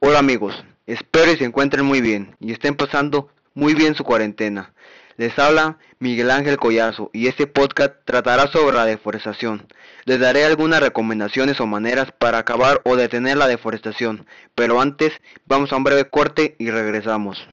Hola 0.00 0.20
amigos, 0.20 0.54
espero 0.86 1.32
y 1.32 1.36
se 1.36 1.44
encuentren 1.44 1.84
muy 1.84 2.00
bien 2.00 2.36
y 2.38 2.52
estén 2.52 2.76
pasando 2.76 3.30
muy 3.54 3.74
bien 3.74 3.96
su 3.96 4.04
cuarentena. 4.04 4.72
Les 5.16 5.36
habla 5.40 5.78
Miguel 5.98 6.30
Ángel 6.30 6.56
Collazo 6.56 7.10
y 7.12 7.26
este 7.26 7.48
podcast 7.48 7.94
tratará 8.04 8.46
sobre 8.46 8.76
la 8.76 8.84
deforestación. 8.84 9.66
Les 10.04 10.20
daré 10.20 10.44
algunas 10.44 10.80
recomendaciones 10.80 11.58
o 11.60 11.66
maneras 11.66 12.12
para 12.16 12.38
acabar 12.38 12.80
o 12.84 12.94
detener 12.94 13.38
la 13.38 13.48
deforestación, 13.48 14.24
pero 14.54 14.80
antes 14.80 15.12
vamos 15.46 15.72
a 15.72 15.76
un 15.76 15.82
breve 15.82 16.08
corte 16.08 16.54
y 16.60 16.70
regresamos. 16.70 17.48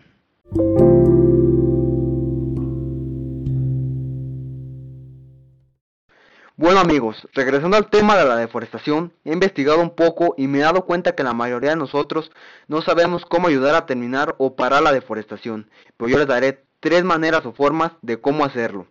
Bueno 6.57 6.79
amigos, 6.79 7.27
regresando 7.33 7.75
al 7.75 7.89
tema 7.89 8.15
de 8.15 8.23
la 8.23 8.38
deforestación, 8.38 9.11
he 9.25 9.33
investigado 9.33 9.81
un 9.81 9.89
poco 9.89 10.35
y 10.38 10.47
me 10.47 10.59
he 10.59 10.61
dado 10.61 10.85
cuenta 10.85 11.13
que 11.13 11.21
la 11.21 11.33
mayoría 11.33 11.71
de 11.71 11.75
nosotros 11.75 12.31
no 12.70 12.81
sabemos 12.81 13.25
cómo 13.25 13.49
ayudar 13.49 13.75
a 13.75 13.85
terminar 13.85 14.35
o 14.38 14.55
parar 14.55 14.81
la 14.81 14.94
deforestación, 14.94 15.70
pero 15.97 16.09
yo 16.09 16.17
les 16.17 16.27
daré 16.27 16.63
tres 16.80 17.03
maneras 17.03 17.45
o 17.45 17.52
formas 17.52 17.91
de 18.02 18.21
cómo 18.21 18.45
hacerlo. 18.45 18.88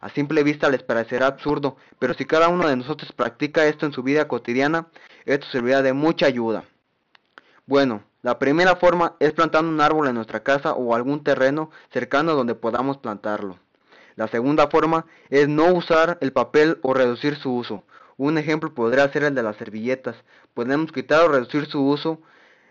A 0.00 0.10
simple 0.10 0.44
vista 0.44 0.68
les 0.68 0.84
parecerá 0.84 1.26
absurdo, 1.26 1.76
pero 1.98 2.14
si 2.14 2.24
cada 2.24 2.48
uno 2.50 2.68
de 2.68 2.76
nosotros 2.76 3.10
practica 3.10 3.66
esto 3.66 3.84
en 3.84 3.92
su 3.92 4.04
vida 4.04 4.28
cotidiana, 4.28 4.86
esto 5.24 5.48
servirá 5.50 5.82
de 5.82 5.94
mucha 5.94 6.26
ayuda. 6.26 6.66
Bueno, 7.66 8.04
la 8.22 8.38
primera 8.38 8.76
forma 8.76 9.16
es 9.18 9.32
plantando 9.32 9.72
un 9.72 9.80
árbol 9.80 10.06
en 10.06 10.14
nuestra 10.14 10.44
casa 10.44 10.74
o 10.74 10.94
algún 10.94 11.24
terreno 11.24 11.72
cercano 11.92 12.36
donde 12.36 12.54
podamos 12.54 12.98
plantarlo. 12.98 13.58
La 14.18 14.26
segunda 14.26 14.66
forma 14.66 15.06
es 15.30 15.46
no 15.46 15.72
usar 15.72 16.18
el 16.20 16.32
papel 16.32 16.80
o 16.82 16.92
reducir 16.92 17.36
su 17.36 17.54
uso. 17.54 17.84
Un 18.16 18.36
ejemplo 18.36 18.74
podría 18.74 19.08
ser 19.12 19.22
el 19.22 19.32
de 19.36 19.44
las 19.44 19.54
servilletas. 19.54 20.16
Podemos 20.54 20.90
quitar 20.90 21.24
o 21.24 21.28
reducir 21.28 21.66
su 21.66 21.86
uso 21.86 22.20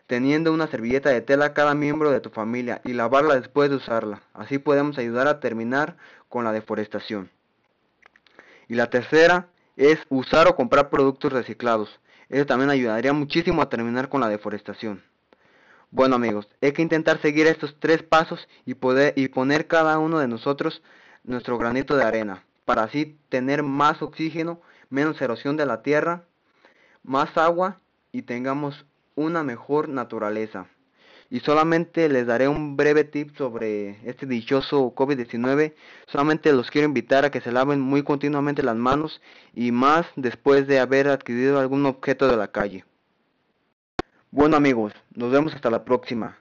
teniendo 0.08 0.52
una 0.52 0.68
servilleta 0.68 1.10
de 1.10 1.22
tela 1.22 1.54
cada 1.54 1.74
miembro 1.74 2.12
de 2.12 2.20
tu 2.20 2.32
familia 2.32 2.82
y 2.84 2.92
lavarla 2.92 3.36
después 3.40 3.70
de 3.70 3.78
usarla. 3.78 4.24
Así 4.34 4.58
podemos 4.58 4.98
ayudar 4.98 5.30
a 5.30 5.40
terminar 5.40 5.96
con 6.28 6.44
la 6.44 6.52
deforestación. 6.52 7.30
Y 8.68 8.76
la 8.76 8.90
tercera 8.90 9.48
es 9.78 10.00
usar 10.10 10.50
o 10.50 10.56
comprar 10.58 10.90
productos 10.90 11.32
reciclados. 11.32 11.98
Eso 12.28 12.46
también 12.46 12.72
ayudaría 12.72 13.14
muchísimo 13.14 13.62
a 13.62 13.70
terminar 13.70 14.10
con 14.10 14.20
la 14.20 14.28
deforestación. 14.28 15.02
Bueno 15.92 16.18
amigos, 16.18 16.46
hay 16.62 16.74
que 16.74 16.82
intentar 16.82 17.22
seguir 17.22 17.48
estos 17.48 17.78
tres 17.80 18.04
pasos 18.04 18.50
y, 18.66 18.74
poder, 18.74 19.14
y 19.16 19.30
poner 19.30 19.68
cada 19.68 19.98
uno 19.98 20.20
de 20.20 20.28
nosotros 20.28 20.82
nuestro 21.28 21.58
granito 21.58 21.96
de 21.96 22.04
arena, 22.04 22.44
para 22.66 22.84
así 22.84 23.18
tener 23.30 23.62
más 23.62 24.02
oxígeno, 24.02 24.62
menos 24.90 25.22
erosión 25.22 25.58
de 25.58 25.66
la 25.66 25.84
tierra, 25.84 26.24
más 27.04 27.38
agua 27.38 27.80
y 28.12 28.24
tengamos 28.24 28.86
una 29.16 29.44
mejor 29.44 29.90
naturaleza. 29.90 30.68
Y 31.30 31.42
solamente 31.42 32.08
les 32.08 32.26
daré 32.26 32.48
un 32.48 32.78
breve 32.78 33.04
tip 33.04 33.36
sobre 33.38 34.00
este 34.10 34.26
dichoso 34.26 34.96
COVID-19. 34.96 35.74
Solamente 36.06 36.54
los 36.54 36.72
quiero 36.72 36.88
invitar 36.88 37.26
a 37.26 37.32
que 37.32 37.42
se 37.42 37.52
laven 37.52 37.82
muy 37.82 38.04
continuamente 38.04 38.64
las 38.64 38.78
manos 38.78 39.22
y 39.54 39.74
más 39.74 40.06
después 40.16 40.68
de 40.68 40.80
haber 40.80 41.10
adquirido 41.10 41.60
algún 41.60 41.86
objeto 41.86 42.30
de 42.30 42.38
la 42.38 42.48
calle. 42.48 42.86
Bueno 44.32 44.56
amigos, 44.56 44.94
nos 45.14 45.32
vemos 45.32 45.54
hasta 45.54 45.70
la 45.70 45.84
próxima. 45.84 46.38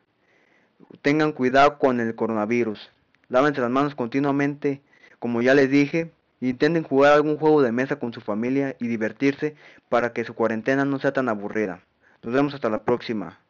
Tengan 1.02 1.32
cuidado 1.32 1.78
con 1.78 1.98
el 1.98 2.14
coronavirus. 2.14 2.90
Lávense 3.28 3.60
las 3.60 3.70
manos 3.70 3.94
continuamente, 3.94 4.82
como 5.18 5.42
ya 5.42 5.54
les 5.54 5.70
dije. 5.70 6.12
Intenten 6.40 6.82
jugar 6.82 7.14
algún 7.14 7.38
juego 7.38 7.62
de 7.62 7.72
mesa 7.72 7.98
con 7.98 8.12
su 8.12 8.20
familia 8.20 8.76
y 8.78 8.88
divertirse 8.88 9.56
para 9.88 10.12
que 10.12 10.24
su 10.24 10.34
cuarentena 10.34 10.84
no 10.84 10.98
sea 10.98 11.12
tan 11.12 11.28
aburrida. 11.28 11.80
Nos 12.22 12.34
vemos 12.34 12.54
hasta 12.54 12.68
la 12.68 12.84
próxima. 12.84 13.40